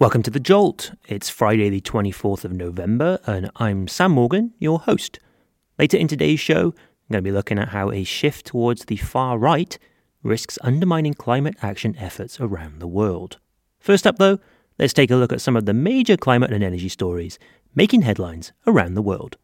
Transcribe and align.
Welcome 0.00 0.22
to 0.22 0.30
The 0.30 0.38
Jolt. 0.38 0.92
It's 1.08 1.28
Friday, 1.28 1.70
the 1.70 1.80
24th 1.80 2.44
of 2.44 2.52
November, 2.52 3.18
and 3.26 3.50
I'm 3.56 3.88
Sam 3.88 4.12
Morgan, 4.12 4.54
your 4.60 4.78
host. 4.78 5.18
Later 5.76 5.96
in 5.96 6.06
today's 6.06 6.38
show, 6.38 6.66
I'm 6.66 7.10
going 7.10 7.24
to 7.24 7.28
be 7.28 7.32
looking 7.32 7.58
at 7.58 7.70
how 7.70 7.90
a 7.90 8.04
shift 8.04 8.46
towards 8.46 8.84
the 8.84 8.94
far 8.94 9.38
right 9.38 9.76
risks 10.22 10.56
undermining 10.62 11.14
climate 11.14 11.56
action 11.62 11.96
efforts 11.96 12.40
around 12.40 12.78
the 12.78 12.86
world. 12.86 13.38
First 13.80 14.06
up, 14.06 14.18
though, 14.18 14.38
let's 14.78 14.92
take 14.92 15.10
a 15.10 15.16
look 15.16 15.32
at 15.32 15.40
some 15.40 15.56
of 15.56 15.66
the 15.66 15.74
major 15.74 16.16
climate 16.16 16.52
and 16.52 16.62
energy 16.62 16.88
stories 16.88 17.36
making 17.74 18.02
headlines 18.02 18.52
around 18.68 18.94
the 18.94 19.02
world. 19.02 19.36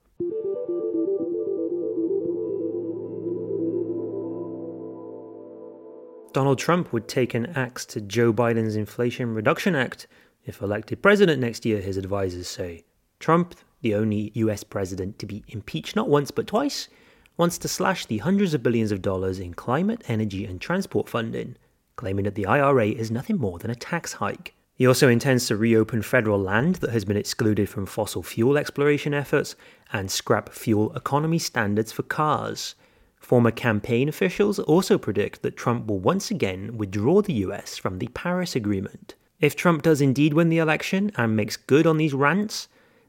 Donald 6.32 6.60
Trump 6.60 6.92
would 6.92 7.08
take 7.08 7.34
an 7.34 7.46
axe 7.56 7.84
to 7.86 8.00
Joe 8.00 8.32
Biden's 8.32 8.76
Inflation 8.76 9.34
Reduction 9.34 9.74
Act 9.74 10.06
if 10.44 10.62
elected 10.62 11.02
president 11.02 11.40
next 11.40 11.64
year, 11.64 11.80
his 11.80 11.96
advisors 11.96 12.48
say. 12.48 12.84
Trump, 13.18 13.54
the 13.80 13.94
only 13.94 14.32
US 14.34 14.64
president 14.64 15.18
to 15.18 15.26
be 15.26 15.44
impeached 15.48 15.96
not 15.96 16.08
once 16.08 16.30
but 16.30 16.46
twice, 16.46 16.88
wants 17.36 17.58
to 17.58 17.68
slash 17.68 18.06
the 18.06 18.18
hundreds 18.18 18.54
of 18.54 18.62
billions 18.62 18.92
of 18.92 19.02
dollars 19.02 19.38
in 19.38 19.54
climate, 19.54 20.02
energy, 20.08 20.44
and 20.44 20.60
transport 20.60 21.08
funding, 21.08 21.56
claiming 21.96 22.24
that 22.24 22.34
the 22.34 22.46
IRA 22.46 22.88
is 22.88 23.10
nothing 23.10 23.38
more 23.38 23.58
than 23.58 23.70
a 23.70 23.74
tax 23.74 24.14
hike. 24.14 24.54
He 24.76 24.86
also 24.86 25.08
intends 25.08 25.46
to 25.46 25.56
reopen 25.56 26.02
federal 26.02 26.40
land 26.40 26.76
that 26.76 26.90
has 26.90 27.04
been 27.04 27.16
excluded 27.16 27.68
from 27.68 27.86
fossil 27.86 28.22
fuel 28.22 28.58
exploration 28.58 29.14
efforts 29.14 29.54
and 29.92 30.10
scrap 30.10 30.48
fuel 30.48 30.92
economy 30.96 31.38
standards 31.38 31.92
for 31.92 32.02
cars. 32.02 32.74
Former 33.18 33.52
campaign 33.52 34.08
officials 34.08 34.58
also 34.58 34.98
predict 34.98 35.42
that 35.42 35.56
Trump 35.56 35.86
will 35.86 36.00
once 36.00 36.30
again 36.30 36.76
withdraw 36.76 37.22
the 37.22 37.34
US 37.34 37.78
from 37.78 37.98
the 37.98 38.08
Paris 38.08 38.56
Agreement. 38.56 39.14
If 39.44 39.56
Trump 39.56 39.82
does 39.82 40.00
indeed 40.00 40.32
win 40.32 40.48
the 40.48 40.56
election 40.56 41.12
and 41.18 41.36
makes 41.36 41.58
good 41.58 41.86
on 41.86 41.98
these 41.98 42.14
rants, 42.14 42.66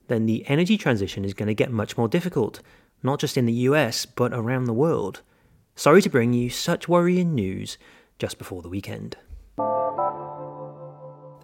then 0.09 0.25
the 0.25 0.45
energy 0.49 0.77
transition 0.77 1.23
is 1.23 1.33
going 1.33 1.47
to 1.47 1.53
get 1.53 1.71
much 1.71 1.97
more 1.97 2.09
difficult, 2.09 2.59
not 3.01 3.21
just 3.21 3.37
in 3.37 3.45
the 3.45 3.63
US, 3.69 4.05
but 4.05 4.33
around 4.33 4.65
the 4.65 4.73
world. 4.73 5.21
Sorry 5.77 6.01
to 6.01 6.09
bring 6.09 6.33
you 6.33 6.49
such 6.49 6.89
worrying 6.89 7.35
news 7.35 7.77
just 8.19 8.37
before 8.37 8.61
the 8.61 8.67
weekend. 8.67 9.15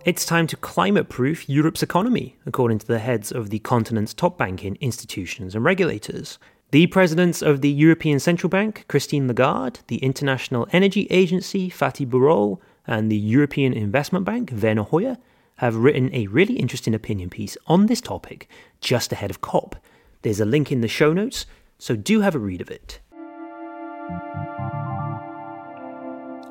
It's 0.03 0.25
time 0.25 0.45
to 0.47 0.57
climate 0.57 1.07
proof 1.07 1.47
Europe's 1.47 1.81
economy, 1.81 2.35
according 2.45 2.79
to 2.79 2.87
the 2.87 2.99
heads 2.99 3.31
of 3.31 3.49
the 3.49 3.59
continent's 3.59 4.13
top 4.13 4.37
banking 4.37 4.77
institutions 4.81 5.55
and 5.55 5.63
regulators. 5.63 6.37
The 6.71 6.87
presidents 6.87 7.41
of 7.41 7.61
the 7.61 7.71
European 7.71 8.19
Central 8.19 8.49
Bank, 8.49 8.83
Christine 8.89 9.29
Lagarde, 9.29 9.79
the 9.87 9.99
International 9.99 10.67
Energy 10.73 11.07
Agency, 11.09 11.69
Fatih 11.69 12.09
Birol, 12.09 12.59
and 12.87 13.11
the 13.11 13.17
European 13.17 13.73
Investment 13.73 14.25
Bank, 14.25 14.51
Werner 14.53 14.83
Hoyer, 14.83 15.17
have 15.57 15.75
written 15.75 16.09
a 16.13 16.27
really 16.27 16.55
interesting 16.55 16.95
opinion 16.95 17.29
piece 17.29 17.57
on 17.67 17.85
this 17.85 18.01
topic 18.01 18.49
just 18.79 19.11
ahead 19.11 19.29
of 19.29 19.41
COP. 19.41 19.75
There's 20.23 20.39
a 20.39 20.45
link 20.45 20.71
in 20.71 20.81
the 20.81 20.87
show 20.87 21.13
notes, 21.13 21.45
so 21.77 21.95
do 21.95 22.21
have 22.21 22.35
a 22.35 22.39
read 22.39 22.61
of 22.61 22.71
it. 22.71 22.99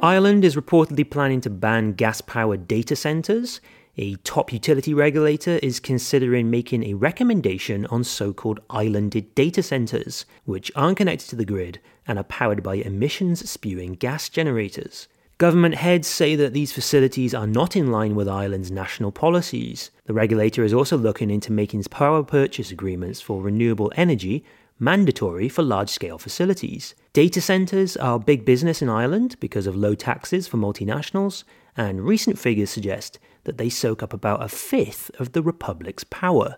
Ireland 0.03 0.45
is 0.45 0.57
reportedly 0.57 1.09
planning 1.11 1.41
to 1.43 1.51
ban 1.51 1.93
gas 1.93 2.21
powered 2.21 2.67
data 2.67 2.97
centres. 2.97 3.61
A 3.99 4.15
top 4.17 4.51
utility 4.51 4.95
regulator 4.95 5.59
is 5.63 5.79
considering 5.79 6.51
making 6.51 6.85
a 6.85 6.95
recommendation 6.95 7.85
on 7.87 8.05
so 8.05 8.33
called 8.33 8.61
islanded 8.71 9.35
data 9.35 9.63
centres, 9.63 10.25
which 10.45 10.73
aren't 10.75 10.97
connected 10.97 11.29
to 11.29 11.37
the 11.37 11.45
grid 11.45 11.81
and 12.07 12.19
are 12.19 12.25
powered 12.25 12.63
by 12.63 12.77
emissions 12.77 13.49
spewing 13.51 13.93
gas 13.93 14.31
generators. 14.31 15.07
Government 15.41 15.75
heads 15.75 16.07
say 16.07 16.37
that 16.37 16.53
these 16.53 16.71
facilities 16.71 17.33
are 17.33 17.47
not 17.47 17.75
in 17.75 17.91
line 17.91 18.15
with 18.15 18.29
Ireland's 18.29 18.71
national 18.71 19.11
policies. 19.11 19.91
The 20.05 20.13
regulator 20.13 20.65
is 20.65 20.75
also 20.75 20.99
looking 20.99 21.31
into 21.31 21.51
making 21.51 21.83
power 21.85 22.23
purchase 22.23 22.71
agreements 22.71 23.23
for 23.23 23.41
renewable 23.41 23.91
energy 23.97 24.45
mandatory 24.79 25.49
for 25.49 25.63
large 25.63 25.89
scale 25.89 26.19
facilities. 26.19 26.95
Data 27.15 27.41
centres 27.41 27.97
are 27.97 28.19
big 28.19 28.45
business 28.45 28.83
in 28.83 28.91
Ireland 28.91 29.37
because 29.41 29.67
of 29.67 29.75
low 29.75 29.95
taxes 29.95 30.47
for 30.47 30.59
multinationals, 30.59 31.45
and 31.75 32.05
recent 32.05 32.39
figures 32.39 32.69
suggest 32.69 33.19
that 33.45 33.57
they 33.57 33.71
soak 33.71 34.03
up 34.03 34.13
about 34.13 34.45
a 34.45 34.49
fifth 34.49 35.11
of 35.19 35.33
the 35.33 35.43
Republic's 35.43 36.05
power. 36.05 36.57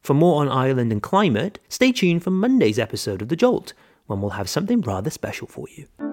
For 0.00 0.14
more 0.14 0.40
on 0.40 0.48
Ireland 0.48 0.90
and 0.90 1.02
climate, 1.02 1.58
stay 1.68 1.92
tuned 1.92 2.24
for 2.24 2.30
Monday's 2.30 2.78
episode 2.78 3.20
of 3.20 3.28
The 3.28 3.36
Jolt, 3.36 3.74
when 4.06 4.22
we'll 4.22 4.30
have 4.30 4.48
something 4.48 4.80
rather 4.80 5.10
special 5.10 5.46
for 5.46 5.66
you. 5.76 6.11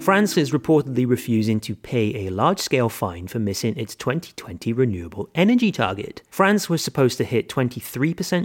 France 0.00 0.38
is 0.38 0.50
reportedly 0.50 1.06
refusing 1.06 1.60
to 1.60 1.76
pay 1.76 2.26
a 2.26 2.30
large 2.30 2.58
scale 2.58 2.88
fine 2.88 3.28
for 3.28 3.38
missing 3.38 3.76
its 3.76 3.94
2020 3.94 4.72
renewable 4.72 5.28
energy 5.34 5.70
target. 5.70 6.22
France 6.30 6.70
was 6.70 6.82
supposed 6.82 7.18
to 7.18 7.24
hit 7.24 7.50
23% 7.50 7.84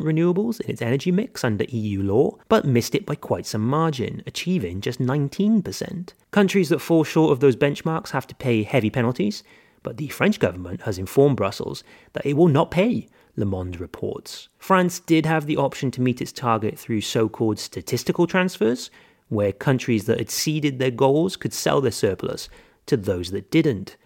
renewables 0.02 0.60
in 0.60 0.70
its 0.70 0.82
energy 0.82 1.12
mix 1.12 1.46
under 1.46 1.64
EU 1.70 2.04
law, 2.04 2.36
but 2.50 2.66
missed 2.66 2.94
it 2.94 3.06
by 3.06 3.16
quite 3.16 3.46
some 3.46 3.66
margin, 3.66 4.22
achieving 4.28 4.82
just 4.82 5.00
19%. 5.00 6.10
Countries 6.32 6.68
that 6.68 6.80
fall 6.80 7.06
short 7.06 7.32
of 7.32 7.40
those 7.40 7.56
benchmarks 7.56 8.10
have 8.10 8.28
to 8.28 8.36
pay 8.36 8.64
heavy 8.64 8.90
penalties, 8.90 9.42
but 9.82 9.96
the 9.96 10.10
French 10.10 10.42
government 10.42 10.82
has 10.82 10.98
informed 10.98 11.38
Brussels 11.38 11.86
that 12.12 12.26
it 12.26 12.34
will 12.34 12.50
not 12.50 12.70
pay. 12.70 13.08
Le 13.38 13.46
Monde 13.46 13.80
reports. 13.80 14.50
France 14.58 15.00
did 15.00 15.26
have 15.26 15.46
the 15.46 15.58
option 15.58 15.90
to 15.92 16.02
meet 16.02 16.22
its 16.22 16.32
target 16.32 16.78
through 16.78 17.02
so 17.02 17.30
called 17.30 17.60
statistical 17.60 18.28
transfers, 18.28 18.90
where 19.30 19.52
countries 19.52 20.06
that 20.06 20.19
exceeded 20.19 20.80
their 20.80 20.91
goals 20.91 21.36
could 21.36 21.53
sell 21.53 21.81
their 21.81 21.91
surplus 21.91 22.50
to 22.86 22.97
those 22.97 23.31
that 23.31 23.52
didn't. 23.52 23.97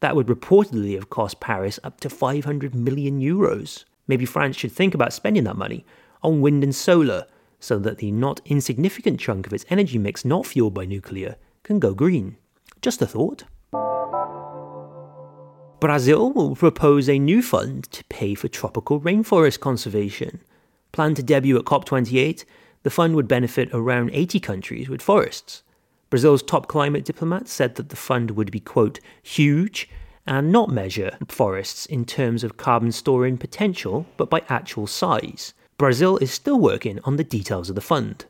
That 0.00 0.14
would 0.14 0.26
reportedly 0.26 0.94
have 0.94 1.10
cost 1.10 1.40
Paris 1.40 1.80
up 1.82 2.00
to 2.00 2.10
500 2.10 2.74
million 2.74 3.20
euros. 3.20 3.84
Maybe 4.06 4.26
France 4.26 4.56
should 4.56 4.72
think 4.72 4.94
about 4.94 5.12
spending 5.12 5.44
that 5.44 5.56
money 5.56 5.84
on 6.22 6.40
wind 6.40 6.62
and 6.62 6.74
solar 6.74 7.26
so 7.58 7.78
that 7.78 7.98
the 7.98 8.10
not 8.10 8.40
insignificant 8.44 9.18
chunk 9.18 9.46
of 9.46 9.52
its 9.52 9.64
energy 9.70 9.98
mix 9.98 10.24
not 10.24 10.46
fueled 10.46 10.74
by 10.74 10.84
nuclear 10.84 11.36
can 11.62 11.78
go 11.78 11.94
green. 11.94 12.36
Just 12.82 13.00
a 13.02 13.06
thought. 13.06 13.44
Brazil 15.80 16.32
will 16.32 16.56
propose 16.56 17.08
a 17.08 17.18
new 17.18 17.42
fund 17.42 17.84
to 17.92 18.04
pay 18.04 18.34
for 18.34 18.48
tropical 18.48 19.00
rainforest 19.00 19.60
conservation. 19.60 20.40
Planned 20.92 21.16
to 21.16 21.22
debut 21.22 21.58
at 21.58 21.64
COP28, 21.64 22.44
the 22.86 22.90
fund 22.90 23.16
would 23.16 23.26
benefit 23.26 23.68
around 23.72 24.10
80 24.12 24.38
countries 24.38 24.88
with 24.88 25.02
forests. 25.02 25.64
Brazil's 26.08 26.40
top 26.40 26.68
climate 26.68 27.04
diplomat 27.04 27.48
said 27.48 27.74
that 27.74 27.88
the 27.88 27.96
fund 27.96 28.30
would 28.30 28.52
be, 28.52 28.60
quote, 28.60 29.00
huge 29.24 29.88
and 30.24 30.52
not 30.52 30.70
measure 30.70 31.18
forests 31.26 31.86
in 31.86 32.04
terms 32.04 32.44
of 32.44 32.58
carbon 32.58 32.92
storing 32.92 33.38
potential, 33.38 34.06
but 34.16 34.30
by 34.30 34.40
actual 34.48 34.86
size. 34.86 35.52
Brazil 35.78 36.16
is 36.18 36.30
still 36.30 36.60
working 36.60 37.00
on 37.02 37.16
the 37.16 37.24
details 37.24 37.68
of 37.68 37.74
the 37.74 37.80
fund. 37.80 38.24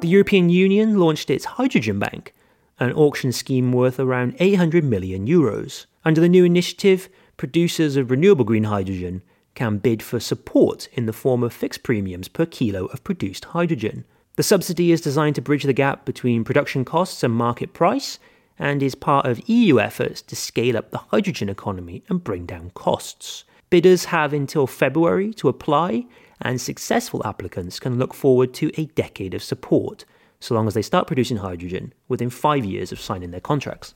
The 0.00 0.08
European 0.08 0.48
Union 0.48 0.98
launched 0.98 1.28
its 1.28 1.44
Hydrogen 1.44 1.98
Bank, 1.98 2.32
an 2.80 2.94
auction 2.94 3.32
scheme 3.32 3.70
worth 3.70 4.00
around 4.00 4.34
800 4.40 4.82
million 4.82 5.26
euros. 5.26 5.84
Under 6.06 6.22
the 6.22 6.28
new 6.30 6.46
initiative, 6.46 7.10
producers 7.36 7.96
of 7.96 8.10
renewable 8.10 8.46
green 8.46 8.64
hydrogen 8.64 9.20
can 9.56 9.78
bid 9.78 10.04
for 10.04 10.20
support 10.20 10.88
in 10.92 11.06
the 11.06 11.12
form 11.12 11.42
of 11.42 11.52
fixed 11.52 11.82
premiums 11.82 12.28
per 12.28 12.46
kilo 12.46 12.86
of 12.86 13.02
produced 13.02 13.46
hydrogen. 13.46 14.04
The 14.36 14.44
subsidy 14.44 14.92
is 14.92 15.00
designed 15.00 15.34
to 15.34 15.42
bridge 15.42 15.64
the 15.64 15.72
gap 15.72 16.04
between 16.04 16.44
production 16.44 16.84
costs 16.84 17.24
and 17.24 17.34
market 17.34 17.72
price 17.72 18.20
and 18.58 18.82
is 18.82 18.94
part 18.94 19.26
of 19.26 19.48
EU 19.48 19.80
efforts 19.80 20.22
to 20.22 20.36
scale 20.36 20.76
up 20.76 20.90
the 20.90 20.98
hydrogen 20.98 21.48
economy 21.48 22.04
and 22.08 22.22
bring 22.22 22.46
down 22.46 22.70
costs. 22.74 23.44
Bidders 23.70 24.04
have 24.06 24.32
until 24.32 24.66
February 24.66 25.34
to 25.34 25.48
apply, 25.48 26.06
and 26.40 26.60
successful 26.60 27.26
applicants 27.26 27.80
can 27.80 27.98
look 27.98 28.14
forward 28.14 28.54
to 28.54 28.70
a 28.80 28.86
decade 28.86 29.34
of 29.34 29.42
support, 29.42 30.04
so 30.38 30.54
long 30.54 30.68
as 30.68 30.74
they 30.74 30.82
start 30.82 31.06
producing 31.06 31.38
hydrogen 31.38 31.92
within 32.08 32.30
five 32.30 32.64
years 32.64 32.92
of 32.92 33.00
signing 33.00 33.30
their 33.30 33.40
contracts. 33.40 33.94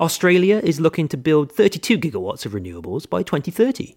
Australia 0.00 0.60
is 0.64 0.80
looking 0.80 1.06
to 1.06 1.16
build 1.16 1.52
32 1.52 1.98
gigawatts 1.98 2.44
of 2.44 2.52
renewables 2.52 3.08
by 3.08 3.22
2030. 3.22 3.94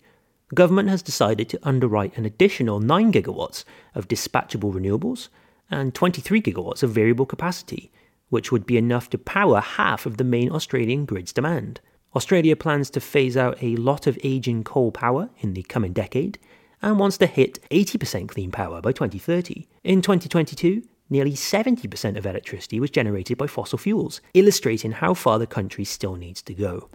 The 0.49 0.55
government 0.55 0.89
has 0.89 1.01
decided 1.01 1.49
to 1.49 1.59
underwrite 1.63 2.15
an 2.15 2.25
additional 2.25 2.79
9 2.79 3.11
gigawatts 3.11 3.63
of 3.95 4.07
dispatchable 4.07 4.71
renewables 4.71 5.29
and 5.71 5.95
23 5.95 6.39
gigawatts 6.39 6.83
of 6.83 6.91
variable 6.91 7.25
capacity, 7.25 7.91
which 8.29 8.51
would 8.51 8.67
be 8.67 8.77
enough 8.77 9.09
to 9.09 9.17
power 9.17 9.59
half 9.59 10.05
of 10.05 10.17
the 10.17 10.23
main 10.23 10.51
Australian 10.51 11.05
grid's 11.05 11.33
demand. 11.33 11.81
Australia 12.15 12.55
plans 12.55 12.91
to 12.91 12.99
phase 12.99 13.35
out 13.35 13.57
a 13.63 13.75
lot 13.77 14.05
of 14.05 14.19
aging 14.23 14.63
coal 14.63 14.91
power 14.91 15.31
in 15.39 15.55
the 15.55 15.63
coming 15.63 15.93
decade 15.93 16.37
and 16.79 16.99
wants 16.99 17.17
to 17.17 17.25
hit 17.25 17.59
80% 17.71 18.27
clean 18.27 18.51
power 18.51 18.81
by 18.81 18.91
2030. 18.91 19.67
In 19.83 20.03
2022, 20.03 20.83
nearly 21.09 21.33
70% 21.33 22.17
of 22.17 22.25
electricity 22.25 22.79
was 22.79 22.89
generated 22.89 23.37
by 23.37 23.47
fossil 23.47 23.77
fuels, 23.77 24.21
illustrating 24.33 24.91
how 24.91 25.13
far 25.13 25.39
the 25.39 25.47
country 25.47 25.85
still 25.85 26.15
needs 26.15 26.41
to 26.43 26.53
go. 26.53 26.89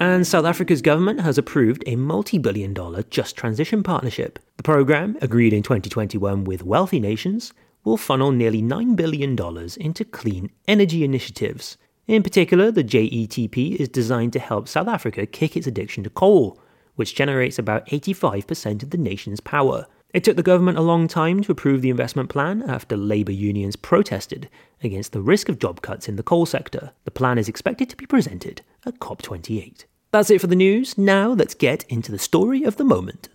And 0.00 0.26
South 0.26 0.44
Africa's 0.44 0.82
government 0.82 1.20
has 1.20 1.38
approved 1.38 1.84
a 1.86 1.94
multi 1.94 2.36
billion 2.36 2.74
dollar 2.74 3.04
Just 3.04 3.36
Transition 3.36 3.84
Partnership. 3.84 4.40
The 4.56 4.64
program, 4.64 5.16
agreed 5.22 5.52
in 5.52 5.62
2021 5.62 6.42
with 6.42 6.64
wealthy 6.64 6.98
nations, 6.98 7.52
will 7.84 7.96
funnel 7.96 8.32
nearly 8.32 8.62
$9 8.62 8.96
billion 8.96 9.38
into 9.80 10.04
clean 10.04 10.50
energy 10.66 11.04
initiatives. 11.04 11.76
In 12.08 12.22
particular, 12.22 12.70
the 12.70 12.84
JETP 12.84 13.76
is 13.76 13.88
designed 13.88 14.32
to 14.32 14.40
help 14.40 14.66
South 14.66 14.88
Africa 14.88 15.24
kick 15.24 15.56
its 15.56 15.66
addiction 15.66 16.02
to 16.04 16.10
coal, 16.10 16.60
which 17.02 17.16
generates 17.16 17.58
about 17.58 17.84
85% 17.88 18.84
of 18.84 18.90
the 18.90 18.96
nation's 18.96 19.40
power. 19.40 19.88
It 20.14 20.22
took 20.22 20.36
the 20.36 20.42
government 20.44 20.78
a 20.78 20.82
long 20.82 21.08
time 21.08 21.42
to 21.42 21.50
approve 21.50 21.82
the 21.82 21.90
investment 21.90 22.28
plan 22.28 22.62
after 22.70 22.96
labour 22.96 23.32
unions 23.32 23.74
protested 23.74 24.48
against 24.84 25.10
the 25.10 25.20
risk 25.20 25.48
of 25.48 25.58
job 25.58 25.82
cuts 25.82 26.08
in 26.08 26.14
the 26.14 26.22
coal 26.22 26.46
sector. 26.46 26.92
The 27.04 27.10
plan 27.10 27.38
is 27.38 27.48
expected 27.48 27.90
to 27.90 27.96
be 27.96 28.06
presented 28.06 28.62
at 28.86 29.00
COP28. 29.00 29.86
That's 30.12 30.30
it 30.30 30.40
for 30.40 30.46
the 30.46 30.54
news. 30.54 30.96
Now 30.96 31.30
let's 31.30 31.54
get 31.54 31.82
into 31.88 32.12
the 32.12 32.20
story 32.20 32.62
of 32.62 32.76
the 32.76 32.84
moment. 32.84 33.28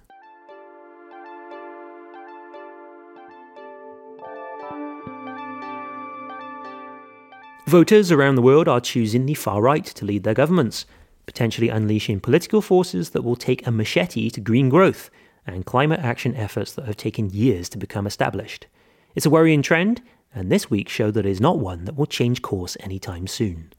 Voters 7.68 8.14
around 8.14 8.36
the 8.36 8.42
world 8.42 8.70
are 8.70 8.80
choosing 8.80 9.26
the 9.26 9.34
far 9.34 9.62
right 9.62 9.84
to 9.84 10.06
lead 10.06 10.24
their 10.24 10.34
governments, 10.34 10.86
potentially 11.28 11.70
unleashing 11.70 12.20
political 12.20 12.62
forces 12.62 13.12
that 13.12 13.22
will 13.22 13.36
take 13.36 13.68
a 13.68 13.72
machete 13.72 14.32
to 14.32 14.42
green 14.42 14.70
growth 14.70 15.12
and 15.46 15.66
climate 15.66 16.00
action 16.00 16.34
efforts 16.36 16.74
that 16.74 16.86
have 16.86 16.98
taken 16.98 17.30
years 17.30 17.70
to 17.70 17.78
become 17.78 18.08
established. 18.08 18.66
It's 19.14 19.26
a 19.26 19.30
worrying 19.30 19.62
trend, 19.62 20.02
and 20.34 20.52
this 20.52 20.70
week 20.70 20.90
showed 20.90 21.14
that 21.14 21.26
it 21.26 21.32
is 21.32 21.42
not 21.42 21.60
one 21.60 21.86
that 21.86 21.96
will 21.96 22.06
change 22.06 22.42
course 22.42 22.76
anytime 22.80 23.28
soon. 23.28 23.72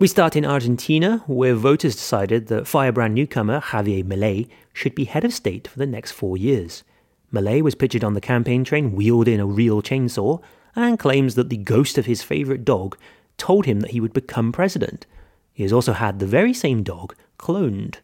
We 0.00 0.08
start 0.08 0.36
in 0.36 0.44
Argentina, 0.44 1.22
where 1.26 1.54
voters 1.54 1.94
decided 1.94 2.48
that 2.48 2.66
firebrand 2.66 3.14
newcomer 3.14 3.60
Javier 3.60 4.04
Milei 4.04 4.48
should 4.72 4.94
be 4.94 5.04
head 5.04 5.24
of 5.24 5.32
state 5.32 5.68
for 5.68 5.78
the 5.78 5.86
next 5.86 6.12
four 6.12 6.36
years. 6.36 6.82
Milei 7.32 7.62
was 7.62 7.74
pictured 7.74 8.04
on 8.04 8.14
the 8.14 8.20
campaign 8.20 8.64
train 8.64 8.92
wielding 8.92 9.40
a 9.40 9.46
real 9.46 9.82
chainsaw 9.82 10.42
and 10.74 10.98
claims 10.98 11.36
that 11.36 11.48
the 11.48 11.56
ghost 11.56 11.96
of 11.96 12.06
his 12.06 12.22
favourite 12.22 12.64
dog 12.64 12.98
told 13.38 13.66
him 13.66 13.80
that 13.80 13.92
he 13.92 14.00
would 14.00 14.12
become 14.12 14.52
president. 14.52 15.06
He 15.54 15.62
has 15.62 15.72
also 15.72 15.92
had 15.92 16.18
the 16.18 16.26
very 16.26 16.52
same 16.52 16.82
dog 16.82 17.14
cloned. 17.38 17.96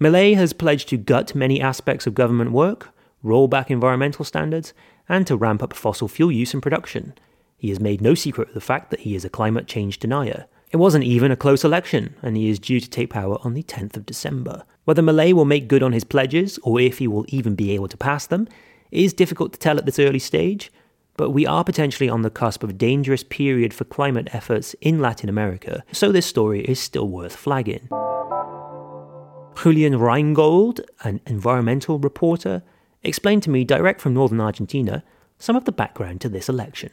Milei 0.00 0.36
has 0.36 0.52
pledged 0.52 0.88
to 0.90 0.96
gut 0.96 1.34
many 1.34 1.60
aspects 1.60 2.06
of 2.06 2.14
government 2.14 2.52
work, 2.52 2.90
roll 3.22 3.48
back 3.48 3.70
environmental 3.70 4.24
standards, 4.24 4.72
and 5.08 5.26
to 5.26 5.36
ramp 5.36 5.62
up 5.62 5.74
fossil 5.74 6.06
fuel 6.08 6.30
use 6.30 6.54
and 6.54 6.62
production. 6.62 7.12
He 7.56 7.70
has 7.70 7.80
made 7.80 8.00
no 8.00 8.14
secret 8.14 8.48
of 8.48 8.54
the 8.54 8.60
fact 8.60 8.90
that 8.90 9.00
he 9.00 9.16
is 9.16 9.24
a 9.24 9.30
climate 9.30 9.66
change 9.66 9.98
denier. 9.98 10.46
It 10.70 10.76
wasn't 10.76 11.04
even 11.04 11.30
a 11.30 11.36
close 11.36 11.64
election, 11.64 12.14
and 12.22 12.36
he 12.36 12.48
is 12.48 12.58
due 12.58 12.80
to 12.80 12.90
take 12.90 13.10
power 13.10 13.38
on 13.42 13.54
the 13.54 13.62
10th 13.62 13.96
of 13.96 14.06
December. 14.06 14.64
Whether 14.84 15.02
Milei 15.02 15.32
will 15.32 15.44
make 15.44 15.68
good 15.68 15.82
on 15.82 15.92
his 15.92 16.04
pledges, 16.04 16.58
or 16.62 16.80
if 16.80 16.98
he 16.98 17.08
will 17.08 17.24
even 17.28 17.54
be 17.54 17.72
able 17.72 17.88
to 17.88 17.96
pass 17.96 18.26
them, 18.26 18.46
is 18.92 19.12
difficult 19.12 19.52
to 19.52 19.58
tell 19.58 19.78
at 19.78 19.86
this 19.86 19.98
early 19.98 20.18
stage, 20.18 20.70
but 21.16 21.30
we 21.30 21.46
are 21.46 21.64
potentially 21.64 22.08
on 22.08 22.22
the 22.22 22.30
cusp 22.30 22.62
of 22.62 22.70
a 22.70 22.74
dangerous 22.74 23.22
period 23.22 23.72
for 23.72 23.84
climate 23.84 24.28
efforts 24.32 24.74
in 24.80 25.00
Latin 25.00 25.28
America, 25.28 25.84
so 25.92 26.12
this 26.12 26.26
story 26.26 26.60
is 26.62 26.78
still 26.78 27.08
worth 27.08 27.34
flagging. 27.34 27.88
Julian 29.60 29.94
Reingold, 29.94 30.80
an 31.02 31.20
environmental 31.26 31.98
reporter, 31.98 32.62
explained 33.02 33.42
to 33.44 33.50
me 33.50 33.64
direct 33.64 34.00
from 34.00 34.14
northern 34.14 34.40
Argentina 34.40 35.02
some 35.38 35.56
of 35.56 35.64
the 35.64 35.72
background 35.72 36.20
to 36.20 36.28
this 36.28 36.48
election. 36.48 36.90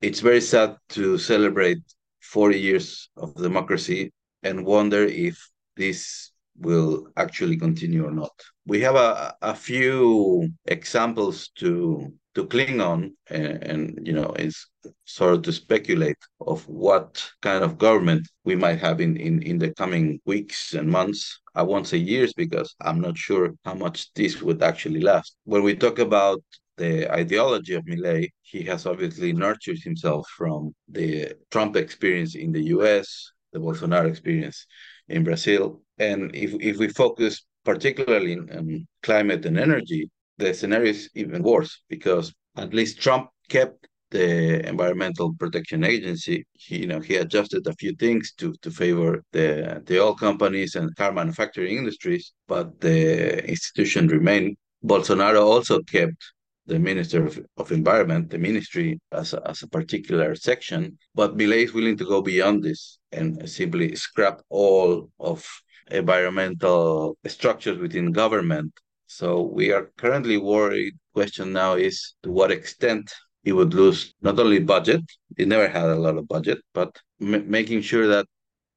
It's 0.00 0.20
very 0.20 0.40
sad 0.40 0.76
to 0.90 1.16
celebrate 1.16 1.78
40 2.20 2.58
years 2.58 3.08
of 3.16 3.34
democracy 3.34 4.12
and 4.42 4.64
wonder 4.64 5.04
if 5.04 5.48
this 5.76 6.32
will 6.58 7.08
actually 7.16 7.56
continue 7.56 8.06
or 8.06 8.10
not. 8.10 8.32
We 8.66 8.80
have 8.80 8.96
a, 8.96 9.34
a 9.42 9.54
few 9.54 10.50
examples 10.66 11.48
to 11.56 12.12
to 12.36 12.46
cling 12.46 12.82
on 12.82 13.16
and, 13.30 13.62
and 13.70 14.06
you 14.06 14.12
know 14.12 14.30
is 14.38 14.66
sort 15.06 15.32
of 15.32 15.42
to 15.42 15.52
speculate 15.52 16.18
of 16.42 16.68
what 16.68 17.10
kind 17.40 17.64
of 17.64 17.78
government 17.78 18.28
we 18.44 18.54
might 18.54 18.78
have 18.78 19.00
in, 19.00 19.16
in 19.16 19.42
in 19.42 19.58
the 19.58 19.72
coming 19.72 20.20
weeks 20.26 20.74
and 20.74 20.86
months 20.86 21.40
uh, 21.56 21.60
i 21.60 21.62
won't 21.62 21.88
say 21.88 21.96
years 21.96 22.32
because 22.34 22.74
i'm 22.82 23.00
not 23.00 23.16
sure 23.16 23.54
how 23.64 23.74
much 23.74 24.12
this 24.12 24.42
would 24.42 24.62
actually 24.62 25.00
last 25.00 25.34
when 25.44 25.62
we 25.62 25.74
talk 25.74 25.98
about 25.98 26.42
the 26.78 27.10
ideology 27.10 27.72
of 27.72 27.82
Milei, 27.86 28.28
he 28.42 28.62
has 28.64 28.84
obviously 28.84 29.32
nurtured 29.32 29.78
himself 29.78 30.28
from 30.36 30.74
the 30.90 31.32
Trump 31.50 31.74
experience 31.74 32.34
in 32.34 32.52
the 32.52 32.64
US, 32.64 33.32
the 33.54 33.58
Bolsonaro 33.58 34.10
experience 34.10 34.66
in 35.08 35.24
Brazil. 35.24 35.80
And 35.98 36.34
if, 36.34 36.52
if 36.60 36.76
we 36.76 36.88
focus 36.88 37.46
particularly 37.64 38.34
on 38.36 38.86
climate 39.02 39.46
and 39.46 39.58
energy, 39.58 40.10
the 40.38 40.54
scenario 40.54 40.90
is 40.90 41.10
even 41.14 41.42
worse 41.42 41.82
because 41.88 42.32
at 42.56 42.74
least 42.74 43.00
Trump 43.00 43.28
kept 43.48 43.88
the 44.10 44.66
Environmental 44.68 45.34
Protection 45.34 45.82
Agency. 45.84 46.46
He, 46.52 46.80
you 46.82 46.86
know, 46.86 47.00
he 47.00 47.16
adjusted 47.16 47.66
a 47.66 47.74
few 47.74 47.92
things 47.96 48.32
to 48.38 48.54
to 48.62 48.70
favor 48.70 49.22
the 49.32 49.82
the 49.86 50.00
oil 50.00 50.14
companies 50.14 50.74
and 50.76 50.94
car 50.96 51.12
manufacturing 51.12 51.76
industries, 51.76 52.32
but 52.46 52.80
the 52.80 53.44
institution 53.48 54.08
remained. 54.08 54.56
Bolsonaro 54.84 55.42
also 55.42 55.80
kept 55.82 56.22
the 56.66 56.78
Minister 56.78 57.24
of, 57.26 57.38
of 57.56 57.72
Environment, 57.72 58.28
the 58.28 58.38
ministry, 58.38 58.98
as 59.12 59.32
a, 59.32 59.48
as 59.48 59.62
a 59.62 59.68
particular 59.68 60.34
section. 60.34 60.98
But 61.14 61.36
Milei 61.36 61.64
is 61.64 61.72
willing 61.72 61.96
to 61.98 62.04
go 62.04 62.20
beyond 62.22 62.62
this 62.62 62.98
and 63.12 63.48
simply 63.48 63.94
scrap 63.94 64.42
all 64.48 65.10
of 65.18 65.46
environmental 65.90 67.16
structures 67.26 67.78
within 67.78 68.12
government. 68.12 68.72
So 69.06 69.42
we 69.42 69.72
are 69.72 69.90
currently 69.96 70.36
worried. 70.36 70.94
Question 71.14 71.52
now 71.52 71.74
is 71.74 72.14
to 72.22 72.30
what 72.30 72.50
extent 72.50 73.12
it 73.44 73.52
would 73.52 73.74
lose 73.74 74.14
not 74.20 74.38
only 74.38 74.58
budget, 74.58 75.02
it 75.36 75.48
never 75.48 75.68
had 75.68 75.84
a 75.88 75.96
lot 75.96 76.16
of 76.18 76.28
budget, 76.28 76.58
but 76.74 76.96
m- 77.20 77.48
making 77.50 77.82
sure 77.82 78.06
that 78.08 78.26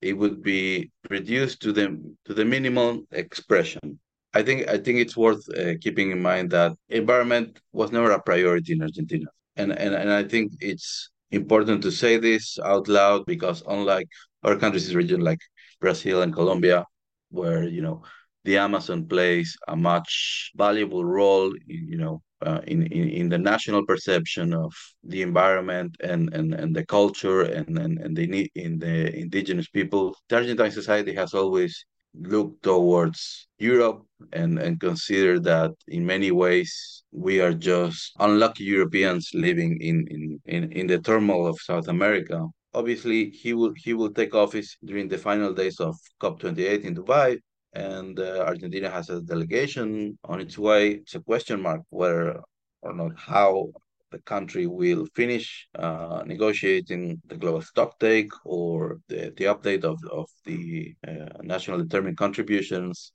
it 0.01 0.13
would 0.13 0.41
be 0.41 0.91
reduced 1.09 1.61
to 1.61 1.71
the 1.73 1.85
to 2.25 2.33
the 2.33 2.45
minimum 2.45 3.07
expression 3.11 3.99
I 4.33 4.43
think 4.43 4.67
I 4.69 4.77
think 4.77 4.99
it's 4.99 5.17
worth 5.17 5.43
uh, 5.57 5.73
keeping 5.81 6.11
in 6.11 6.21
mind 6.21 6.51
that 6.51 6.73
environment 6.89 7.59
was 7.71 7.91
never 7.91 8.11
a 8.11 8.21
priority 8.21 8.73
in 8.73 8.81
Argentina, 8.83 9.25
and 9.55 9.71
and 9.71 9.95
and 9.95 10.11
I 10.13 10.23
think 10.23 10.53
it's 10.61 11.09
important 11.31 11.81
to 11.83 11.91
say 11.91 12.17
this 12.17 12.59
out 12.63 12.87
loud 12.87 13.25
because 13.25 13.63
unlike 13.67 14.07
other 14.43 14.57
countries 14.59 14.85
in 14.87 14.93
the 14.93 14.97
region 14.99 15.21
like 15.21 15.39
Brazil 15.81 16.21
and 16.21 16.31
Colombia, 16.33 16.85
where 17.31 17.63
you 17.67 17.81
know 17.81 18.03
the 18.43 18.57
Amazon 18.57 19.05
plays 19.05 19.55
a 19.67 19.75
much 19.75 20.51
valuable 20.55 21.03
role 21.03 21.51
in 21.67 21.87
you 21.87 21.97
know 21.97 22.21
uh, 22.41 22.61
in, 22.67 22.83
in 22.83 23.09
in 23.09 23.29
the 23.29 23.37
national 23.37 23.85
perception 23.85 24.53
of 24.53 24.73
the 25.03 25.21
environment 25.21 25.95
and 26.01 26.33
and 26.33 26.53
and 26.53 26.75
the 26.75 26.85
culture 26.85 27.41
and 27.41 27.77
and 27.77 27.99
and 27.99 28.15
the 28.15 28.49
in 28.55 28.79
the 28.79 29.15
indigenous 29.15 29.67
people. 29.67 30.15
The 30.29 30.37
Argentine 30.37 30.71
society 30.71 31.13
has 31.15 31.33
always 31.33 31.85
looked 32.13 32.63
towards 32.63 33.47
Europe 33.59 34.03
and, 34.33 34.59
and 34.59 34.79
consider 34.79 35.39
that 35.39 35.71
in 35.87 36.05
many 36.05 36.31
ways 36.31 37.03
we 37.11 37.39
are 37.39 37.53
just 37.53 38.13
unlucky 38.19 38.63
Europeans 38.63 39.29
living 39.33 39.79
in, 39.81 40.07
in, 40.09 40.39
in, 40.45 40.71
in 40.71 40.87
the 40.87 40.99
turmoil 40.99 41.47
of 41.47 41.59
South 41.61 41.87
America. 41.87 42.45
Obviously, 42.73 43.29
he 43.31 43.53
will 43.53 43.73
he 43.75 43.93
will 43.93 44.11
take 44.11 44.35
office 44.35 44.77
during 44.85 45.07
the 45.07 45.17
final 45.17 45.53
days 45.53 45.79
of 45.79 45.95
COP28 46.21 46.81
in 46.83 46.95
Dubai, 46.95 47.39
and 47.73 48.19
uh, 48.19 48.43
Argentina 48.47 48.89
has 48.89 49.09
a 49.09 49.21
delegation 49.21 50.17
on 50.23 50.39
its 50.39 50.57
way. 50.57 50.91
It's 50.91 51.15
a 51.15 51.19
question 51.19 51.61
mark 51.61 51.81
whether 51.89 52.41
or 52.81 52.93
not 52.93 53.11
how 53.17 53.69
the 54.11 54.19
country 54.19 54.65
will 54.65 55.05
finish 55.15 55.67
uh, 55.75 56.23
negotiating 56.25 57.21
the 57.27 57.37
global 57.37 57.61
stocktake 57.61 58.31
or 58.43 58.99
the, 59.07 59.33
the 59.37 59.45
update 59.45 59.83
of, 59.83 59.99
of 60.11 60.27
the 60.45 60.95
uh, 61.07 61.41
national 61.43 61.77
determined 61.77 62.17
contributions. 62.17 63.11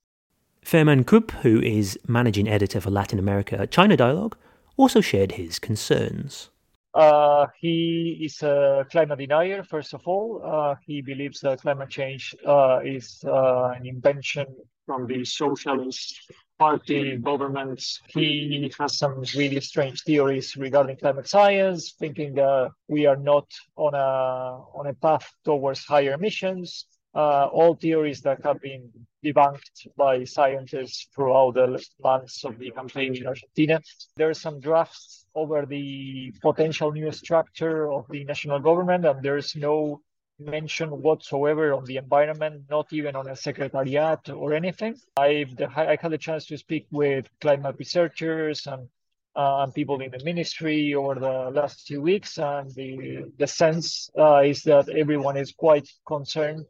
Fermín 0.65 1.05
Koop, 1.05 1.31
who 1.43 1.61
is 1.61 1.99
managing 2.07 2.49
editor 2.49 2.81
for 2.81 2.91
Latin 2.91 3.19
America 3.19 3.67
China 3.67 3.97
Dialogue, 3.97 4.37
also 4.77 5.01
shared 5.01 5.33
his 5.33 5.59
concerns. 5.59 6.51
Uh, 6.95 7.49
he 7.61 8.21
is 8.25 8.41
a 8.43 8.87
climate 8.91 9.19
denier, 9.19 9.65
first 9.65 9.95
of 9.95 10.03
all. 10.07 10.41
Uh, 10.45 10.77
he 10.87 11.03
believes 11.03 11.41
that 11.41 11.61
climate 11.61 11.91
change 11.91 12.35
uh, 12.47 12.81
is 12.85 13.23
uh, 13.27 13.75
an 13.77 13.85
invention 13.87 14.47
from 14.87 15.07
the 15.07 15.25
socialist 15.25 16.33
party 16.59 17.17
governments. 17.17 18.01
He 18.09 18.71
has 18.79 18.97
some 18.99 19.25
really 19.37 19.61
strange 19.61 20.03
theories 20.03 20.57
regarding 20.57 20.97
climate 20.99 21.29
science, 21.29 21.95
thinking 21.99 22.35
that 22.35 22.71
we 22.87 23.07
are 23.07 23.17
not 23.17 23.47
on 23.77 23.95
a 23.95 24.79
on 24.79 24.87
a 24.87 24.95
path 24.95 25.27
towards 25.45 25.85
higher 25.85 26.13
emissions. 26.13 26.87
Uh, 27.15 27.47
all 27.53 27.77
theories 27.77 28.21
that 28.23 28.43
have 28.43 28.61
been 28.61 28.91
debunked 29.25 29.87
by 29.97 30.25
scientists 30.25 31.07
throughout 31.15 31.55
the 31.55 31.81
months 32.03 32.45
of 32.45 32.59
the 32.59 32.73
campaign 32.73 33.15
in 33.15 33.25
Argentina. 33.27 33.81
There 34.17 34.29
are 34.29 34.35
some 34.35 34.59
drafts 34.59 35.25
over 35.35 35.65
the 35.65 36.33
potential 36.43 36.91
new 36.91 37.13
structure 37.13 37.93
of 37.93 38.07
the 38.11 38.25
national 38.25 38.59
government, 38.59 39.05
and 39.07 39.23
there's 39.23 39.55
no 39.55 40.01
mention 40.41 40.91
whatsoever 40.91 41.73
on 41.73 41.85
the 41.85 41.99
environment, 41.99 42.65
not 42.69 42.93
even 42.93 43.15
on 43.15 43.29
a 43.29 43.37
secretariat 43.37 44.29
or 44.31 44.53
anything. 44.53 44.97
I've 45.17 45.55
I 45.77 45.97
had 46.01 46.11
the 46.11 46.19
chance 46.19 46.47
to 46.47 46.59
speak 46.59 46.87
with 46.91 47.29
climate 47.41 47.77
researchers 47.79 48.67
and 48.67 48.89
uh, 49.37 49.63
and 49.63 49.75
people 49.75 50.01
in 50.01 50.11
the 50.11 50.23
ministry 50.25 50.95
over 50.95 51.15
the 51.15 51.51
last 51.51 51.87
two 51.87 52.01
weeks, 52.01 52.39
and 52.39 52.75
the 52.75 53.33
the 53.39 53.47
sense 53.47 54.11
uh, 54.19 54.43
is 54.45 54.63
that 54.65 54.89
everyone 54.89 55.37
is 55.37 55.53
quite 55.53 55.89
concerned 56.07 56.65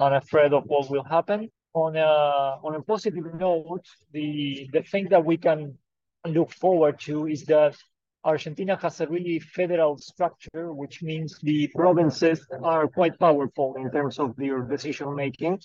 and 0.00 0.14
afraid 0.14 0.52
of 0.52 0.64
what 0.66 0.90
will 0.90 1.04
happen. 1.04 1.50
On 1.74 1.96
a 1.96 2.58
on 2.62 2.74
a 2.74 2.82
positive 2.82 3.34
note, 3.34 3.86
the 4.12 4.68
the 4.72 4.82
thing 4.82 5.08
that 5.10 5.24
we 5.24 5.36
can 5.36 5.76
look 6.26 6.52
forward 6.52 6.98
to 7.00 7.26
is 7.26 7.44
that 7.44 7.76
Argentina 8.24 8.76
has 8.76 9.00
a 9.00 9.06
really 9.06 9.38
federal 9.38 9.96
structure, 9.98 10.72
which 10.72 11.02
means 11.02 11.38
the 11.42 11.68
provinces 11.74 12.44
are 12.62 12.88
quite 12.88 13.18
powerful 13.18 13.74
in 13.76 13.90
terms 13.90 14.18
of 14.18 14.34
their 14.36 14.60
decision 14.62 15.14
making. 15.14 15.60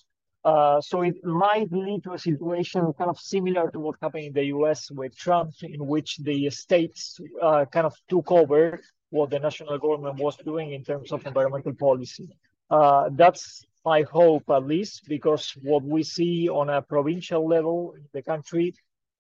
Uh, 0.45 0.79
so 0.81 1.01
it 1.01 1.23
might 1.23 1.71
lead 1.71 2.03
to 2.03 2.13
a 2.13 2.19
situation 2.19 2.91
kind 2.97 3.09
of 3.09 3.17
similar 3.17 3.71
to 3.71 3.79
what 3.79 3.95
happened 4.01 4.25
in 4.25 4.33
the 4.33 4.45
US 4.57 4.91
with 4.91 5.15
Trump, 5.15 5.51
in 5.61 5.87
which 5.87 6.17
the 6.17 6.49
states 6.49 7.19
uh, 7.41 7.65
kind 7.65 7.85
of 7.85 7.95
took 8.09 8.31
over 8.31 8.79
what 9.09 9.29
the 9.29 9.39
national 9.39 9.77
government 9.77 10.19
was 10.19 10.35
doing 10.37 10.73
in 10.73 10.83
terms 10.83 11.11
of 11.11 11.25
environmental 11.25 11.73
policy. 11.73 12.27
Uh, 12.69 13.09
that's 13.13 13.63
my 13.85 14.03
hope, 14.03 14.49
at 14.49 14.65
least, 14.65 15.07
because 15.07 15.55
what 15.61 15.83
we 15.83 16.03
see 16.03 16.49
on 16.49 16.69
a 16.69 16.81
provincial 16.81 17.47
level 17.47 17.93
in 17.97 18.05
the 18.13 18.21
country 18.21 18.73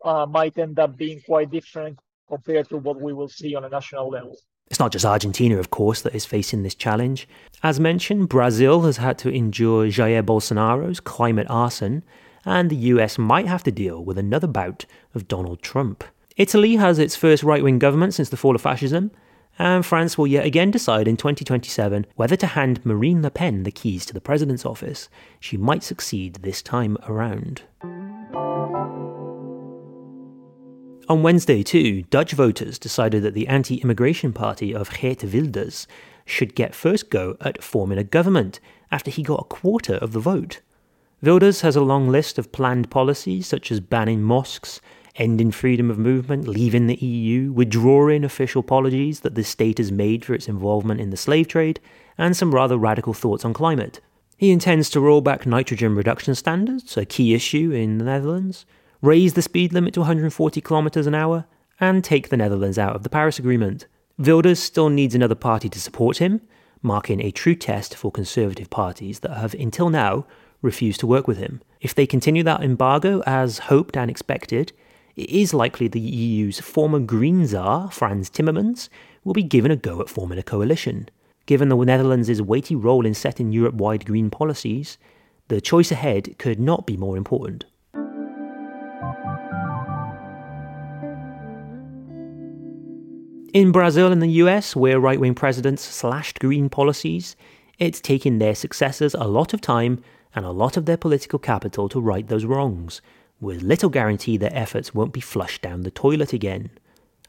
uh, 0.03 0.25
might 0.25 0.57
end 0.57 0.79
up 0.79 0.97
being 0.97 1.21
quite 1.21 1.51
different 1.51 1.99
compared 2.27 2.69
to 2.69 2.77
what 2.77 3.01
we 3.01 3.13
will 3.13 3.29
see 3.29 3.55
on 3.55 3.65
a 3.65 3.69
national 3.69 4.09
level. 4.09 4.37
It's 4.67 4.79
not 4.79 4.91
just 4.91 5.05
Argentina, 5.05 5.57
of 5.57 5.69
course, 5.69 6.01
that 6.01 6.15
is 6.15 6.25
facing 6.25 6.63
this 6.63 6.75
challenge. 6.75 7.27
As 7.61 7.79
mentioned, 7.79 8.29
Brazil 8.29 8.81
has 8.83 8.97
had 8.97 9.17
to 9.19 9.29
endure 9.29 9.87
Jair 9.87 10.23
Bolsonaro's 10.23 10.99
climate 10.99 11.47
arson, 11.49 12.03
and 12.45 12.69
the 12.69 12.75
US 12.75 13.17
might 13.17 13.47
have 13.47 13.63
to 13.63 13.71
deal 13.71 14.03
with 14.03 14.17
another 14.17 14.47
bout 14.47 14.85
of 15.13 15.27
Donald 15.27 15.61
Trump. 15.61 16.03
Italy 16.37 16.77
has 16.77 16.97
its 16.97 17.15
first 17.15 17.43
right 17.43 17.63
wing 17.63 17.77
government 17.77 18.13
since 18.13 18.29
the 18.29 18.37
fall 18.37 18.55
of 18.55 18.61
fascism, 18.61 19.11
and 19.59 19.85
France 19.85 20.17
will 20.17 20.27
yet 20.27 20.45
again 20.45 20.71
decide 20.71 21.07
in 21.07 21.17
2027 21.17 22.05
whether 22.15 22.35
to 22.35 22.47
hand 22.47 22.85
Marine 22.85 23.21
Le 23.21 23.29
Pen 23.29 23.63
the 23.63 23.71
keys 23.71 24.05
to 24.05 24.13
the 24.13 24.21
president's 24.21 24.65
office. 24.65 25.09
She 25.39 25.57
might 25.57 25.83
succeed 25.83 26.35
this 26.35 26.61
time 26.61 26.97
around. 27.07 27.63
On 31.09 31.21
Wednesday, 31.21 31.63
too, 31.63 32.03
Dutch 32.03 32.31
voters 32.31 32.79
decided 32.79 33.23
that 33.23 33.33
the 33.33 33.47
anti 33.47 33.75
immigration 33.77 34.31
party 34.31 34.73
of 34.73 34.89
Geert 34.89 35.23
Wilders 35.23 35.85
should 36.25 36.55
get 36.55 36.73
first 36.73 37.09
go 37.09 37.35
at 37.41 37.61
forming 37.61 37.97
a 37.97 38.03
government 38.03 38.59
after 38.89 39.11
he 39.11 39.21
got 39.21 39.41
a 39.41 39.45
quarter 39.45 39.95
of 39.95 40.13
the 40.13 40.19
vote. 40.19 40.61
Wilders 41.21 41.61
has 41.61 41.75
a 41.75 41.81
long 41.81 42.07
list 42.07 42.39
of 42.39 42.51
planned 42.51 42.89
policies 42.89 43.47
such 43.47 43.71
as 43.71 43.79
banning 43.81 44.23
mosques, 44.23 44.79
ending 45.15 45.51
freedom 45.51 45.91
of 45.91 45.97
movement, 45.97 46.47
leaving 46.47 46.87
the 46.87 46.95
EU, 46.95 47.51
withdrawing 47.51 48.23
official 48.23 48.61
apologies 48.61 49.19
that 49.21 49.35
the 49.35 49.43
state 49.43 49.77
has 49.77 49.91
made 49.91 50.25
for 50.25 50.33
its 50.33 50.47
involvement 50.47 50.99
in 50.99 51.09
the 51.09 51.17
slave 51.17 51.47
trade, 51.47 51.79
and 52.17 52.35
some 52.35 52.53
rather 52.53 52.77
radical 52.77 53.13
thoughts 53.13 53.45
on 53.45 53.53
climate. 53.53 53.99
He 54.37 54.51
intends 54.51 54.89
to 54.89 54.99
roll 54.99 55.21
back 55.21 55.45
nitrogen 55.45 55.95
reduction 55.95 56.35
standards, 56.35 56.97
a 56.97 57.05
key 57.05 57.33
issue 57.33 57.71
in 57.71 57.97
the 57.97 58.05
Netherlands, 58.05 58.65
raise 59.01 59.33
the 59.33 59.41
speed 59.41 59.73
limit 59.73 59.93
to 59.93 60.01
140 60.01 60.61
kilometers 60.61 61.07
an 61.07 61.15
hour, 61.15 61.45
and 61.79 62.03
take 62.03 62.29
the 62.29 62.37
Netherlands 62.37 62.77
out 62.77 62.95
of 62.95 63.03
the 63.03 63.09
Paris 63.09 63.39
Agreement. 63.39 63.87
Wilders 64.17 64.59
still 64.59 64.89
needs 64.89 65.15
another 65.15 65.35
party 65.35 65.69
to 65.69 65.79
support 65.79 66.17
him, 66.17 66.41
marking 66.81 67.21
a 67.21 67.31
true 67.31 67.55
test 67.55 67.95
for 67.95 68.11
conservative 68.11 68.69
parties 68.69 69.19
that 69.19 69.37
have 69.37 69.53
until 69.53 69.89
now 69.89 70.25
refused 70.61 70.99
to 71.01 71.07
work 71.07 71.27
with 71.27 71.37
him. 71.37 71.61
If 71.81 71.93
they 71.93 72.05
continue 72.05 72.43
that 72.43 72.63
embargo 72.63 73.21
as 73.25 73.59
hoped 73.59 73.97
and 73.97 74.09
expected, 74.09 74.71
it 75.15 75.29
is 75.29 75.53
likely 75.53 75.87
the 75.87 75.99
EU's 75.99 76.59
former 76.59 76.99
Green 76.99 77.45
Czar, 77.45 77.91
Frans 77.91 78.29
Timmermans, 78.29 78.89
will 79.23 79.33
be 79.33 79.43
given 79.43 79.69
a 79.69 79.75
go 79.75 80.01
at 80.01 80.09
forming 80.09 80.39
a 80.39 80.43
coalition. 80.43 81.09
Given 81.45 81.69
the 81.69 81.75
Netherlands' 81.75 82.41
weighty 82.41 82.75
role 82.75 83.05
in 83.05 83.13
setting 83.13 83.51
Europe 83.51 83.75
wide 83.75 84.05
green 84.05 84.29
policies, 84.29 84.97
the 85.49 85.61
choice 85.61 85.91
ahead 85.91 86.37
could 86.39 86.59
not 86.59 86.87
be 86.87 86.97
more 86.97 87.15
important. 87.15 87.65
In 93.53 93.71
Brazil 93.71 94.11
and 94.11 94.19
the 94.19 94.41
US, 94.41 94.75
where 94.75 94.99
right 94.99 95.19
wing 95.19 95.35
presidents 95.35 95.83
slashed 95.83 96.39
green 96.39 96.69
policies, 96.69 97.35
it's 97.77 98.01
taken 98.01 98.39
their 98.39 98.55
successors 98.55 99.13
a 99.13 99.25
lot 99.25 99.53
of 99.53 99.61
time 99.61 100.01
and 100.33 100.43
a 100.43 100.51
lot 100.51 100.75
of 100.75 100.87
their 100.87 100.97
political 100.97 101.37
capital 101.37 101.87
to 101.89 102.01
right 102.01 102.27
those 102.27 102.45
wrongs, 102.45 102.99
with 103.43 103.61
little 103.61 103.89
guarantee 103.89 104.37
their 104.37 104.55
efforts 104.55 104.95
won't 104.95 105.13
be 105.13 105.19
flushed 105.19 105.61
down 105.61 105.83
the 105.83 105.91
toilet 105.91 106.31
again. 106.33 106.71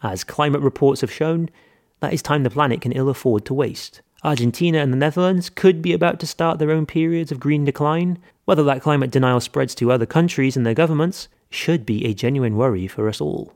As 0.03 0.23
climate 0.23 0.61
reports 0.61 1.01
have 1.01 1.13
shown, 1.13 1.51
that 2.01 2.13
is 2.13 2.23
time 2.23 2.45
the 2.45 2.51
planet 2.51 2.81
can 2.81 2.93
ill 2.93 3.09
afford 3.09 3.45
to 3.47 3.55
waste. 3.55 4.01
Argentina 4.23 4.79
and 4.79 4.93
the 4.93 4.97
Netherlands 4.97 5.51
could 5.51 5.83
be 5.83 5.93
about 5.93 6.21
to 6.21 6.27
start 6.27 6.59
their 6.59 6.71
own 6.71 6.87
periods 6.87 7.33
of 7.33 7.41
green 7.41 7.65
decline. 7.65 8.19
Whether 8.45 8.63
that 8.65 8.81
climate 8.81 9.11
denial 9.11 9.41
spreads 9.41 9.75
to 9.77 9.91
other 9.91 10.07
countries 10.07 10.57
and 10.57 10.65
their 10.65 10.73
governments 10.73 11.29
should 11.51 11.85
be 11.85 12.07
a 12.07 12.15
genuine 12.15 12.57
worry 12.57 12.87
for 12.87 13.09
us 13.09 13.21
all. 13.21 13.53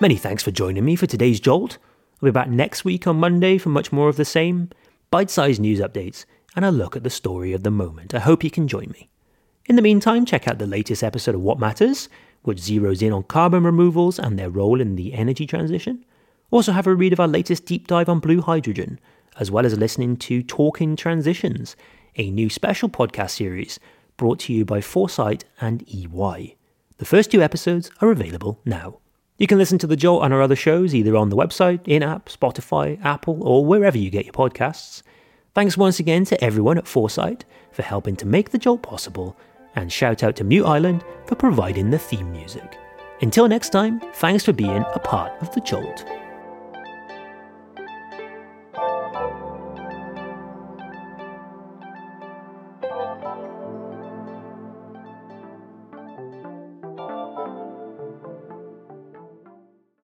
Many 0.00 0.16
thanks 0.16 0.44
for 0.44 0.52
joining 0.52 0.84
me 0.84 0.94
for 0.94 1.06
today's 1.06 1.40
Jolt. 1.40 1.78
I'll 2.20 2.26
be 2.26 2.32
back 2.32 2.48
next 2.48 2.84
week 2.84 3.06
on 3.06 3.20
Monday 3.20 3.58
for 3.58 3.68
much 3.68 3.92
more 3.92 4.08
of 4.08 4.16
the 4.16 4.24
same 4.24 4.70
bite 5.08 5.30
sized 5.30 5.60
news 5.60 5.78
updates 5.78 6.24
and 6.56 6.64
a 6.64 6.72
look 6.72 6.96
at 6.96 7.04
the 7.04 7.10
story 7.10 7.52
of 7.52 7.62
the 7.62 7.70
moment. 7.70 8.12
I 8.12 8.18
hope 8.18 8.42
you 8.42 8.50
can 8.50 8.66
join 8.66 8.90
me. 8.90 9.08
In 9.66 9.76
the 9.76 9.82
meantime, 9.82 10.26
check 10.26 10.48
out 10.48 10.58
the 10.58 10.66
latest 10.66 11.04
episode 11.04 11.36
of 11.36 11.42
What 11.42 11.60
Matters, 11.60 12.08
which 12.42 12.58
zeroes 12.58 13.02
in 13.02 13.12
on 13.12 13.22
carbon 13.22 13.62
removals 13.62 14.18
and 14.18 14.36
their 14.36 14.50
role 14.50 14.80
in 14.80 14.96
the 14.96 15.14
energy 15.14 15.46
transition. 15.46 16.04
Also, 16.50 16.72
have 16.72 16.88
a 16.88 16.94
read 16.94 17.12
of 17.12 17.20
our 17.20 17.28
latest 17.28 17.66
deep 17.66 17.86
dive 17.86 18.08
on 18.08 18.18
blue 18.18 18.40
hydrogen, 18.40 18.98
as 19.38 19.52
well 19.52 19.64
as 19.64 19.78
listening 19.78 20.16
to 20.16 20.42
Talking 20.42 20.96
Transitions, 20.96 21.76
a 22.16 22.32
new 22.32 22.50
special 22.50 22.88
podcast 22.88 23.30
series 23.30 23.78
brought 24.16 24.40
to 24.40 24.52
you 24.52 24.64
by 24.64 24.80
Foresight 24.80 25.44
and 25.60 25.84
EY. 25.88 26.56
The 26.96 27.04
first 27.04 27.30
two 27.30 27.42
episodes 27.42 27.92
are 28.00 28.10
available 28.10 28.60
now. 28.64 28.98
You 29.38 29.46
can 29.46 29.58
listen 29.58 29.78
to 29.78 29.86
The 29.86 29.96
Jolt 29.96 30.24
and 30.24 30.34
our 30.34 30.42
other 30.42 30.56
shows 30.56 30.96
either 30.96 31.16
on 31.16 31.28
the 31.28 31.36
website, 31.36 31.86
in 31.86 32.02
app, 32.02 32.28
Spotify, 32.28 33.00
Apple, 33.04 33.40
or 33.44 33.64
wherever 33.64 33.96
you 33.96 34.10
get 34.10 34.24
your 34.24 34.32
podcasts. 34.32 35.02
Thanks 35.54 35.76
once 35.76 36.00
again 36.00 36.24
to 36.24 36.44
everyone 36.44 36.76
at 36.76 36.88
Foresight 36.88 37.44
for 37.70 37.82
helping 37.82 38.16
to 38.16 38.26
make 38.26 38.50
The 38.50 38.58
Jolt 38.58 38.82
possible, 38.82 39.36
and 39.76 39.92
shout 39.92 40.24
out 40.24 40.34
to 40.36 40.44
Mute 40.44 40.66
Island 40.66 41.04
for 41.26 41.36
providing 41.36 41.90
the 41.90 42.00
theme 42.00 42.32
music. 42.32 42.76
Until 43.20 43.46
next 43.46 43.70
time, 43.70 44.00
thanks 44.14 44.44
for 44.44 44.52
being 44.52 44.84
a 44.92 44.98
part 44.98 45.40
of 45.40 45.54
The 45.54 45.60
Jolt. 45.60 46.04